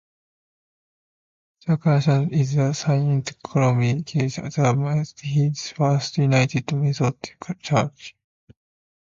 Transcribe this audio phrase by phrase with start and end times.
[1.67, 8.15] The Catholic church is Saint Columbkilles and the Methodist is First United Methodist Church.